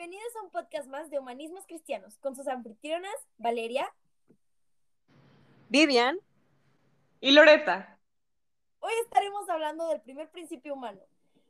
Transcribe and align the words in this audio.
bienvenidos 0.00 0.34
a 0.36 0.42
un 0.44 0.50
podcast 0.50 0.88
más 0.88 1.10
de 1.10 1.18
Humanismos 1.18 1.66
Cristianos 1.66 2.16
con 2.22 2.34
sus 2.34 2.48
anfitrionas 2.48 3.14
Valeria, 3.36 3.86
Vivian 5.68 6.18
y 7.20 7.32
Loreta. 7.32 7.98
Hoy 8.78 8.94
estaremos 9.02 9.46
hablando 9.50 9.86
del 9.88 10.00
primer 10.00 10.30
principio 10.30 10.72
humano. 10.72 11.02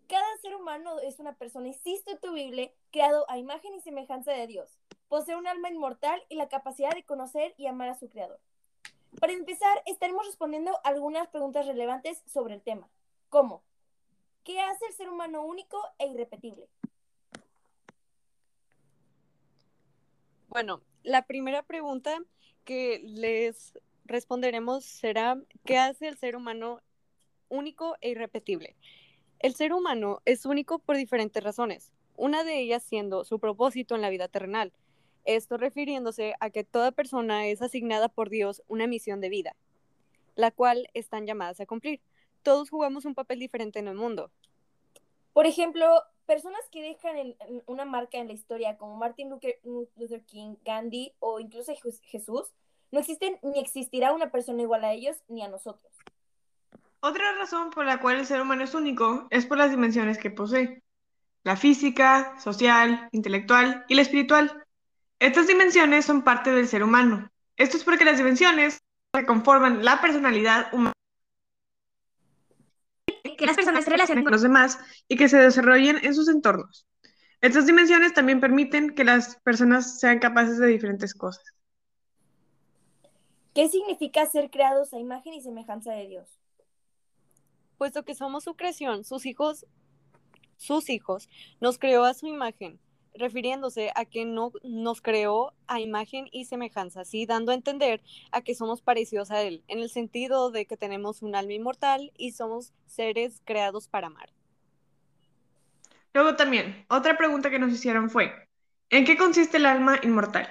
Cada 0.09 0.27
ser 0.39 0.57
humano 0.57 0.99
es 0.99 1.21
una 1.21 1.37
persona 1.37 1.69
insustituible, 1.69 2.75
creado 2.91 3.25
a 3.31 3.39
imagen 3.39 3.73
y 3.73 3.83
semejanza 3.83 4.33
de 4.33 4.49
Dios. 4.49 4.81
Posee 5.07 5.37
un 5.37 5.47
alma 5.47 5.71
inmortal 5.71 6.21
y 6.29 6.35
la 6.35 6.49
capacidad 6.49 6.91
de 6.91 7.05
conocer 7.05 7.55
y 7.57 7.69
amar 7.69 7.91
a 7.91 7.99
su 8.01 8.09
creador. 8.09 8.41
Para 9.21 9.33
empezar, 9.33 9.81
estaremos 9.87 10.27
respondiendo 10.27 10.77
algunas 10.83 11.29
preguntas 11.29 11.69
relevantes 11.69 12.21
sobre 12.27 12.55
el 12.55 12.63
tema, 12.63 12.89
como 13.29 13.63
¿qué 14.43 14.61
hace 14.61 14.87
el 14.87 14.95
ser 14.95 15.09
humano 15.09 15.45
único 15.45 15.81
e 15.99 16.09
irrepetible? 16.09 16.69
Bueno, 20.51 20.83
la 21.05 21.23
primera 21.27 21.63
pregunta 21.63 22.19
que 22.65 23.01
les 23.05 23.73
responderemos 24.05 24.85
será, 24.85 25.41
¿qué 25.65 25.79
hace 25.79 26.09
el 26.09 26.19
ser 26.19 26.35
humano 26.35 26.83
único 27.49 27.97
e 28.01 28.11
irrepetible? 28.11 28.75
El 29.39 29.55
ser 29.55 29.73
humano 29.73 30.23
es 30.25 30.47
único 30.47 30.81
por 30.81 30.97
diferentes 30.97 31.41
razones, 31.45 31.93
una 32.17 32.43
de 32.43 32.59
ellas 32.59 32.83
siendo 32.83 33.25
su 33.25 33.39
propósito 33.39 33.95
en 33.95 34.01
la 34.01 34.11
vida 34.11 34.27
terrenal, 34.27 34.73
esto 35.25 35.57
refiriéndose 35.57 36.35
a 36.41 36.51
que 36.51 36.65
toda 36.65 36.91
persona 36.91 37.47
es 37.47 37.63
asignada 37.63 38.09
por 38.09 38.29
Dios 38.29 38.65
una 38.67 38.89
misión 38.89 39.21
de 39.21 39.29
vida, 39.29 39.55
la 40.35 40.51
cual 40.51 40.89
están 40.95 41.27
llamadas 41.27 41.61
a 41.61 41.67
cumplir. 41.67 42.01
Todos 42.43 42.71
jugamos 42.71 43.05
un 43.05 43.15
papel 43.15 43.39
diferente 43.39 43.79
en 43.79 43.87
el 43.87 43.95
mundo. 43.95 44.33
Por 45.33 45.47
ejemplo, 45.47 46.03
personas 46.31 46.61
que 46.71 46.81
dejan 46.81 47.35
una 47.67 47.85
marca 47.85 48.19
en 48.19 48.29
la 48.29 48.35
historia 48.35 48.77
como 48.77 48.97
Martin 48.97 49.31
Luther, 49.31 50.23
King, 50.27 50.55
Gandhi 50.65 51.13
o 51.19 51.41
incluso 51.41 51.73
Jesús, 52.05 52.53
no 52.93 53.01
existen 53.01 53.41
ni 53.43 53.59
existirá 53.59 54.13
una 54.13 54.31
persona 54.31 54.63
igual 54.63 54.85
a 54.85 54.93
ellos 54.93 55.17
ni 55.27 55.43
a 55.43 55.49
nosotros. 55.49 55.93
Otra 57.01 57.33
razón 57.33 57.71
por 57.71 57.85
la 57.85 57.99
cual 57.99 58.21
el 58.21 58.27
ser 58.27 58.41
humano 58.41 58.63
es 58.63 58.75
único 58.75 59.27
es 59.31 59.45
por 59.45 59.59
las 59.59 59.73
dimensiones 59.73 60.19
que 60.19 60.31
posee, 60.31 60.85
la 61.43 61.57
física, 61.57 62.39
social, 62.39 63.09
intelectual 63.11 63.85
y 63.89 63.97
la 63.97 64.03
espiritual. 64.03 64.65
Estas 65.19 65.49
dimensiones 65.49 66.05
son 66.05 66.23
parte 66.23 66.53
del 66.53 66.69
ser 66.69 66.85
humano. 66.85 67.29
Esto 67.57 67.77
es 67.77 67.83
porque 67.83 68.05
las 68.05 68.19
dimensiones 68.19 68.79
que 69.13 69.27
conforman 69.27 69.85
la 69.85 70.01
personalidad 70.01 70.73
humana 70.73 70.95
que 73.41 73.47
las 73.47 73.57
personas 73.57 73.85
se 73.85 73.91
relacionen 73.91 74.23
con 74.23 74.33
los 74.33 74.43
demás 74.43 74.79
y 75.09 75.17
que 75.17 75.29
se 75.29 75.39
desarrollen 75.39 75.99
en 76.03 76.15
sus 76.15 76.29
entornos. 76.29 76.87
Estas 77.41 77.65
dimensiones 77.65 78.13
también 78.13 78.39
permiten 78.39 78.95
que 78.95 79.03
las 79.03 79.37
personas 79.37 79.99
sean 79.99 80.19
capaces 80.19 80.59
de 80.59 80.67
diferentes 80.67 81.15
cosas. 81.15 81.43
¿Qué 83.55 83.69
significa 83.69 84.27
ser 84.27 84.51
creados 84.51 84.93
a 84.93 84.99
imagen 84.99 85.33
y 85.33 85.41
semejanza 85.41 85.93
de 85.93 86.07
Dios? 86.07 86.29
Puesto 87.79 88.05
que 88.05 88.15
somos 88.15 88.45
su 88.45 88.55
creación, 88.55 89.05
sus 89.05 89.25
hijos, 89.25 89.65
sus 90.59 90.91
hijos, 90.91 91.31
nos 91.61 91.79
creó 91.79 92.05
a 92.05 92.13
su 92.13 92.27
imagen 92.27 92.79
refiriéndose 93.15 93.91
a 93.95 94.05
que 94.05 94.25
no 94.25 94.53
nos 94.63 95.01
creó 95.01 95.53
a 95.67 95.81
imagen 95.81 96.29
y 96.33 96.45
semejanza, 96.45 97.05
¿sí? 97.05 97.27
dando 97.27 97.53
a 97.53 97.55
entender 97.55 98.01
a 98.33 98.43
que 98.43 98.55
somos 98.55 98.83
parecidos 98.83 99.31
a 99.31 99.43
Él, 99.43 99.63
en 99.69 99.79
el 99.79 99.91
sentido 99.91 100.51
de 100.51 100.67
que 100.67 100.77
tenemos 100.77 101.23
un 101.23 101.35
alma 101.35 101.53
inmortal 101.53 102.13
y 102.17 102.33
somos 102.33 102.73
seres 102.87 103.41
creados 103.45 103.89
para 103.89 104.09
amar. 104.09 104.31
Luego 106.13 106.37
también, 106.37 106.85
otra 106.89 107.17
pregunta 107.17 107.51
que 107.51 107.59
nos 107.59 107.73
hicieron 107.73 108.11
fue, 108.11 108.33
¿en 108.89 109.05
qué 109.05 109.17
consiste 109.17 109.59
el 109.59 109.67
alma 109.67 110.01
inmortal? 110.03 110.49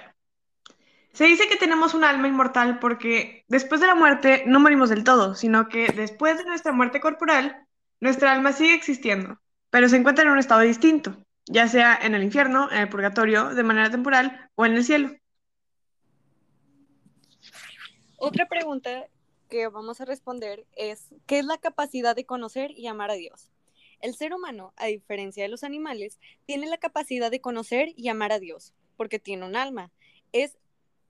Se 1.12 1.24
dice 1.24 1.48
que 1.48 1.56
tenemos 1.56 1.92
un 1.92 2.04
alma 2.04 2.28
inmortal 2.28 2.78
porque 2.78 3.44
después 3.48 3.80
de 3.80 3.88
la 3.88 3.94
muerte 3.94 4.44
no 4.46 4.60
morimos 4.60 4.88
del 4.88 5.04
todo, 5.04 5.34
sino 5.34 5.68
que 5.68 5.88
después 5.88 6.38
de 6.38 6.44
nuestra 6.44 6.72
muerte 6.72 7.00
corporal, 7.00 7.66
nuestra 7.98 8.32
alma 8.32 8.52
sigue 8.52 8.74
existiendo, 8.74 9.40
pero 9.70 9.88
se 9.88 9.96
encuentra 9.96 10.24
en 10.24 10.30
un 10.30 10.38
estado 10.38 10.60
distinto 10.60 11.16
ya 11.50 11.66
sea 11.66 11.98
en 12.00 12.14
el 12.14 12.22
infierno, 12.22 12.70
en 12.70 12.78
el 12.78 12.88
purgatorio, 12.88 13.50
de 13.54 13.62
manera 13.64 13.90
temporal 13.90 14.48
o 14.54 14.64
en 14.64 14.74
el 14.74 14.84
cielo. 14.84 15.10
Otra 18.16 18.46
pregunta 18.46 19.06
que 19.48 19.66
vamos 19.66 20.00
a 20.00 20.04
responder 20.04 20.64
es, 20.76 21.08
¿qué 21.26 21.40
es 21.40 21.44
la 21.44 21.58
capacidad 21.58 22.14
de 22.14 22.24
conocer 22.24 22.70
y 22.70 22.86
amar 22.86 23.10
a 23.10 23.14
Dios? 23.14 23.50
El 24.00 24.14
ser 24.14 24.32
humano, 24.32 24.72
a 24.76 24.86
diferencia 24.86 25.42
de 25.42 25.48
los 25.48 25.64
animales, 25.64 26.20
tiene 26.46 26.66
la 26.66 26.78
capacidad 26.78 27.32
de 27.32 27.40
conocer 27.40 27.92
y 27.96 28.08
amar 28.08 28.30
a 28.30 28.38
Dios, 28.38 28.72
porque 28.96 29.18
tiene 29.18 29.44
un 29.44 29.56
alma, 29.56 29.90
es 30.32 30.56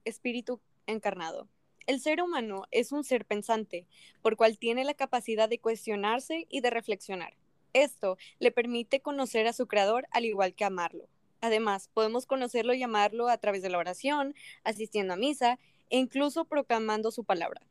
espíritu 0.05 0.59
encarnado. 0.87 1.47
El 1.85 1.99
ser 1.99 2.21
humano 2.21 2.65
es 2.71 2.91
un 2.91 3.03
ser 3.03 3.25
pensante, 3.25 3.85
por 4.23 4.37
cual 4.37 4.57
tiene 4.57 4.85
la 4.85 4.95
capacidad 4.95 5.47
de 5.47 5.59
cuestionarse 5.59 6.47
y 6.49 6.61
de 6.61 6.71
reflexionar. 6.71 7.35
Esto 7.73 8.17
le 8.39 8.51
permite 8.51 9.01
conocer 9.01 9.47
a 9.47 9.53
su 9.53 9.67
creador 9.67 10.07
al 10.11 10.25
igual 10.25 10.53
que 10.53 10.65
amarlo. 10.65 11.07
Además, 11.41 11.89
podemos 11.93 12.25
conocerlo 12.25 12.73
y 12.73 12.83
amarlo 12.83 13.27
a 13.27 13.37
través 13.37 13.61
de 13.61 13.69
la 13.69 13.79
oración, 13.79 14.35
asistiendo 14.63 15.13
a 15.13 15.17
misa 15.17 15.59
e 15.89 15.97
incluso 15.97 16.45
proclamando 16.45 17.11
su 17.11 17.23
palabra. 17.23 17.61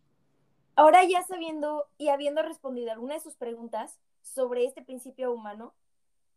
Ahora 0.75 1.05
ya 1.05 1.23
sabiendo 1.23 1.87
y 1.99 2.09
habiendo 2.09 2.43
respondido 2.43 2.91
alguna 2.91 3.15
de 3.15 3.21
sus 3.21 3.37
preguntas 3.37 3.99
sobre 4.23 4.65
este 4.65 4.83
principio 4.83 5.33
humano, 5.33 5.75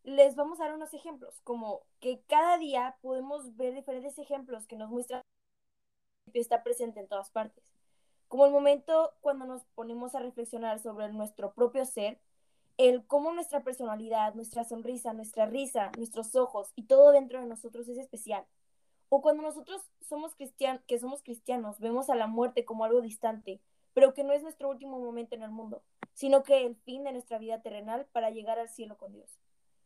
les 0.03 0.35
vamos 0.35 0.59
a 0.59 0.66
dar 0.66 0.75
unos 0.75 0.94
ejemplos, 0.94 1.40
como 1.44 1.84
que 2.00 2.22
cada 2.28 2.57
día 2.57 2.97
podemos 3.02 3.56
ver 3.56 3.73
diferentes 3.73 4.18
ejemplos 4.18 4.68
que 4.68 4.75
nos 4.75 4.90
muestran 4.90 5.22
que 6.31 6.40
está 6.40 6.63
presente 6.63 7.00
en 7.00 7.07
todas 7.07 7.29
partes. 7.29 7.63
Como 8.28 8.46
el 8.46 8.52
momento 8.52 9.13
cuando 9.22 9.46
nos 9.46 9.63
ponemos 9.75 10.16
a 10.16 10.19
reflexionar 10.19 10.79
sobre 10.79 11.12
nuestro 11.13 11.53
propio 11.53 11.85
ser 11.85 12.19
el 12.78 13.06
cómo 13.06 13.31
nuestra 13.34 13.63
personalidad, 13.63 14.34
nuestra 14.34 14.63
sonrisa, 14.63 15.13
nuestra 15.13 15.45
risa, 15.45 15.91
nuestros 15.97 16.35
ojos 16.35 16.72
y 16.75 16.84
todo 16.84 17.11
dentro 17.11 17.39
de 17.39 17.47
nosotros 17.47 17.88
es 17.88 17.97
especial. 17.97 18.45
O 19.09 19.22
cuando 19.22 19.44
nosotros 19.44 19.81
somos 20.01 20.35
cristianos, 20.35 20.81
que 20.88 21.00
somos 21.00 21.22
cristianos, 21.22 21.79
vemos 21.79 22.09
a 22.09 22.16
la 22.16 22.28
muerte 22.28 22.66
como 22.66 22.84
algo 22.84 23.01
distante, 23.01 23.61
pero 23.94 24.13
que 24.13 24.23
no 24.23 24.34
es 24.34 24.41
nuestro 24.41 24.69
último 24.69 25.00
momento 25.00 25.35
en 25.35 25.44
el 25.44 25.51
mundo, 25.51 25.84
sino 26.13 26.41
que 26.41 26.66
el 26.66 26.75
fin 26.78 27.03
de 27.03 27.11
nuestra 27.11 27.38
vida 27.38 27.61
terrenal 27.61 28.07
para 28.11 28.31
llegar 28.31 28.57
al 28.57 28.69
cielo 28.69 28.97
con 28.97 29.13
Dios. 29.13 29.40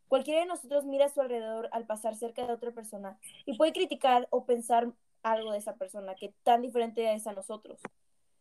Cualquiera 0.08 0.40
de 0.40 0.46
nosotros 0.46 0.86
mira 0.86 1.08
a 1.08 1.09
su 1.09 1.19
alrededor 1.19 1.68
al 1.74 1.86
pasar 1.86 2.16
cerca 2.16 2.48
de 2.48 2.54
otra 2.54 2.72
persona 2.72 3.19
y 3.46 3.58
puede 3.58 3.74
criticar 3.74 4.28
o 4.30 4.46
pensar 4.46 4.94
algo 5.24 5.52
de 5.52 5.58
esa 5.58 5.75
persona 5.75 6.16
que 6.16 6.34
tan 6.44 6.62
diferente 6.62 7.14
es 7.14 7.28
a 7.28 7.34
nosotros. 7.34 7.81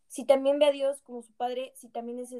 Si 0.06 0.24
también 0.24 0.60
ve 0.60 0.66
a 0.66 0.72
Dios 0.72 1.00
como 1.02 1.22
su 1.22 1.32
Padre, 1.32 1.72
si 1.74 1.88
también 1.88 2.20
es 2.20 2.30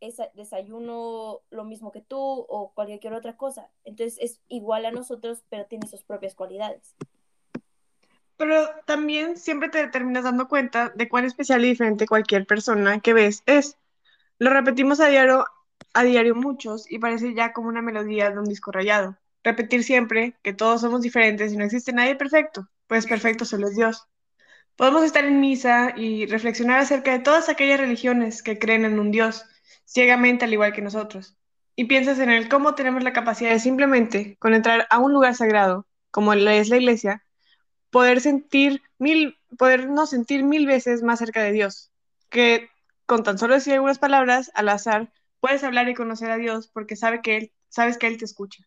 esa, 0.00 0.24
es 0.24 0.34
desayuno 0.34 1.40
lo 1.50 1.64
mismo 1.64 1.92
que 1.92 2.00
tú 2.00 2.18
o 2.18 2.72
cualquier 2.74 3.12
otra 3.12 3.36
cosa. 3.36 3.70
Entonces 3.84 4.18
es 4.20 4.40
igual 4.48 4.86
a 4.86 4.90
nosotros, 4.90 5.42
pero 5.48 5.66
tiene 5.66 5.86
sus 5.86 6.02
propias 6.02 6.34
cualidades. 6.34 6.94
Pero 8.36 8.68
también 8.86 9.36
siempre 9.36 9.68
te 9.68 9.88
terminas 9.88 10.24
dando 10.24 10.48
cuenta 10.48 10.90
de 10.94 11.08
cuán 11.08 11.24
especial 11.24 11.64
y 11.64 11.68
diferente 11.68 12.06
cualquier 12.06 12.46
persona 12.46 13.00
que 13.00 13.12
ves 13.12 13.42
es. 13.46 13.76
Lo 14.38 14.50
repetimos 14.50 15.00
a 15.00 15.08
diario, 15.08 15.44
a 15.92 16.04
diario 16.04 16.36
muchos 16.36 16.90
y 16.90 17.00
parece 17.00 17.34
ya 17.34 17.52
como 17.52 17.68
una 17.68 17.82
melodía 17.82 18.30
de 18.30 18.38
un 18.38 18.44
disco 18.44 18.70
rayado. 18.70 19.18
Repetir 19.42 19.82
siempre 19.82 20.36
que 20.42 20.52
todos 20.52 20.82
somos 20.82 21.02
diferentes 21.02 21.52
y 21.52 21.56
no 21.56 21.64
existe 21.64 21.92
nadie 21.92 22.14
perfecto, 22.14 22.68
pues 22.86 23.06
perfecto 23.06 23.44
solo 23.44 23.68
es 23.68 23.76
Dios. 23.76 24.06
Podemos 24.76 25.02
estar 25.02 25.24
en 25.24 25.40
misa 25.40 25.92
y 25.96 26.26
reflexionar 26.26 26.78
acerca 26.78 27.10
de 27.10 27.18
todas 27.18 27.48
aquellas 27.48 27.80
religiones 27.80 28.44
que 28.44 28.60
creen 28.60 28.84
en 28.84 29.00
un 29.00 29.10
Dios, 29.10 29.44
ciegamente 29.88 30.44
al 30.44 30.52
igual 30.52 30.74
que 30.74 30.82
nosotros. 30.82 31.36
Y 31.74 31.84
piensas 31.84 32.18
en 32.18 32.30
el 32.30 32.48
cómo 32.48 32.74
tenemos 32.74 33.02
la 33.02 33.14
capacidad 33.14 33.50
de 33.50 33.58
simplemente, 33.58 34.36
con 34.38 34.52
entrar 34.52 34.86
a 34.90 34.98
un 34.98 35.12
lugar 35.12 35.34
sagrado, 35.34 35.86
como 36.10 36.34
es 36.34 36.68
la 36.68 36.76
iglesia, 36.76 37.24
poder 37.90 38.20
sentir 38.20 38.82
mil, 38.98 39.38
podernos 39.56 40.10
sentir 40.10 40.44
mil 40.44 40.66
veces 40.66 41.02
más 41.02 41.20
cerca 41.20 41.42
de 41.42 41.52
Dios, 41.52 41.90
que 42.28 42.68
con 43.06 43.22
tan 43.22 43.38
solo 43.38 43.54
decir 43.54 43.72
algunas 43.72 43.98
palabras 43.98 44.50
al 44.54 44.68
azar, 44.68 45.10
puedes 45.40 45.64
hablar 45.64 45.88
y 45.88 45.94
conocer 45.94 46.30
a 46.30 46.36
Dios 46.36 46.68
porque 46.68 46.94
sabe 46.94 47.22
que 47.22 47.36
él, 47.36 47.52
sabes 47.70 47.96
que 47.96 48.08
Él 48.08 48.18
te 48.18 48.26
escucha. 48.26 48.64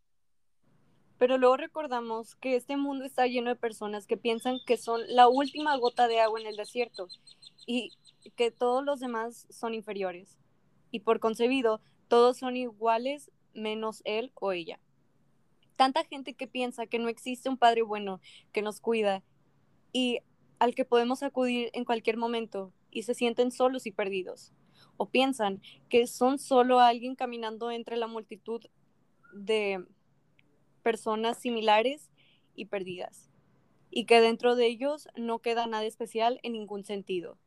Pero 1.19 1.37
luego 1.37 1.57
recordamos 1.57 2.33
que 2.35 2.55
este 2.55 2.77
mundo 2.77 3.05
está 3.05 3.27
lleno 3.27 3.51
de 3.51 3.55
personas 3.55 4.07
que 4.07 4.17
piensan 4.17 4.57
que 4.65 4.77
son 4.77 5.01
la 5.07 5.27
última 5.27 5.77
gota 5.77 6.07
de 6.07 6.19
agua 6.19 6.39
en 6.39 6.47
el 6.47 6.55
desierto 6.55 7.09
y 7.67 7.91
que 8.35 8.49
todos 8.49 8.83
los 8.83 8.99
demás 8.99 9.45
son 9.51 9.75
inferiores 9.75 10.40
y 10.91 10.99
por 10.99 11.19
concebido 11.19 11.81
todos 12.07 12.37
son 12.37 12.57
iguales 12.57 13.31
menos 13.53 14.01
él 14.05 14.31
o 14.35 14.51
ella. 14.51 14.79
Tanta 15.75 16.03
gente 16.03 16.33
que 16.33 16.47
piensa 16.47 16.85
que 16.85 16.99
no 16.99 17.09
existe 17.09 17.49
un 17.49 17.57
padre 17.57 17.81
bueno 17.81 18.21
que 18.51 18.61
nos 18.61 18.79
cuida 18.79 19.23
y 19.91 20.19
al 20.59 20.75
que 20.75 20.85
podemos 20.85 21.23
acudir 21.23 21.71
en 21.73 21.85
cualquier 21.85 22.17
momento 22.17 22.71
y 22.91 23.03
se 23.03 23.15
sienten 23.15 23.51
solos 23.51 23.87
y 23.87 23.91
perdidos. 23.91 24.53
O 24.97 25.09
piensan 25.09 25.61
que 25.89 26.05
son 26.05 26.37
solo 26.37 26.79
alguien 26.79 27.15
caminando 27.15 27.71
entre 27.71 27.97
la 27.97 28.07
multitud 28.07 28.61
de 29.33 29.83
personas 30.83 31.39
similares 31.39 32.11
y 32.55 32.65
perdidas, 32.65 33.29
y 33.89 34.05
que 34.05 34.21
dentro 34.21 34.55
de 34.55 34.67
ellos 34.67 35.07
no 35.15 35.39
queda 35.39 35.65
nada 35.67 35.85
especial 35.85 36.39
en 36.43 36.53
ningún 36.53 36.83
sentido. 36.83 37.37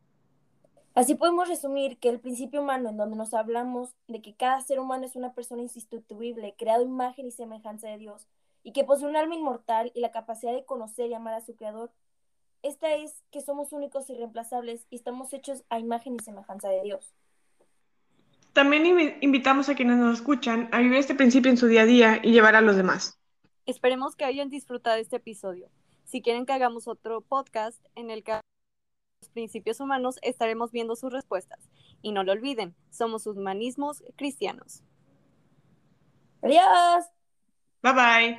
Así 0.94 1.16
podemos 1.16 1.48
resumir 1.48 1.98
que 1.98 2.08
el 2.08 2.20
principio 2.20 2.62
humano, 2.62 2.90
en 2.90 2.96
donde 2.96 3.16
nos 3.16 3.34
hablamos 3.34 3.94
de 4.06 4.22
que 4.22 4.34
cada 4.34 4.60
ser 4.60 4.78
humano 4.78 5.04
es 5.04 5.16
una 5.16 5.34
persona 5.34 5.62
insustituible, 5.62 6.54
creado 6.56 6.82
a 6.82 6.86
imagen 6.86 7.26
y 7.26 7.32
semejanza 7.32 7.88
de 7.88 7.98
Dios, 7.98 8.28
y 8.62 8.72
que 8.72 8.84
posee 8.84 9.08
un 9.08 9.16
alma 9.16 9.34
inmortal 9.34 9.90
y 9.94 10.00
la 10.00 10.12
capacidad 10.12 10.52
de 10.52 10.64
conocer 10.64 11.10
y 11.10 11.14
amar 11.14 11.34
a 11.34 11.40
su 11.40 11.56
Creador, 11.56 11.90
esta 12.62 12.94
es 12.94 13.22
que 13.30 13.42
somos 13.42 13.72
únicos 13.72 14.08
y 14.08 14.14
reemplazables 14.14 14.86
y 14.88 14.96
estamos 14.96 15.32
hechos 15.34 15.64
a 15.68 15.78
imagen 15.78 16.14
y 16.14 16.20
semejanza 16.20 16.70
de 16.70 16.82
Dios. 16.82 17.12
También 18.54 18.86
invitamos 19.20 19.68
a 19.68 19.74
quienes 19.74 19.98
nos 19.98 20.20
escuchan 20.20 20.68
a 20.72 20.78
vivir 20.78 20.98
este 20.98 21.14
principio 21.14 21.50
en 21.50 21.58
su 21.58 21.66
día 21.66 21.82
a 21.82 21.86
día 21.86 22.20
y 22.22 22.32
llevar 22.32 22.54
a 22.54 22.62
los 22.62 22.76
demás. 22.76 23.18
Esperemos 23.66 24.16
que 24.16 24.24
hayan 24.24 24.48
disfrutado 24.48 24.96
este 24.96 25.16
episodio. 25.16 25.68
Si 26.04 26.22
quieren 26.22 26.46
que 26.46 26.52
hagamos 26.52 26.86
otro 26.86 27.20
podcast 27.20 27.84
en 27.96 28.10
el 28.10 28.22
que 28.22 28.40
principios 29.34 29.80
humanos, 29.80 30.18
estaremos 30.22 30.72
viendo 30.72 30.96
sus 30.96 31.12
respuestas. 31.12 31.58
Y 32.00 32.12
no 32.12 32.24
lo 32.24 32.32
olviden, 32.32 32.74
somos 32.90 33.26
humanismos 33.26 34.02
cristianos. 34.16 34.82
Adiós. 36.42 37.04
Bye 37.82 37.92
bye. 37.92 38.32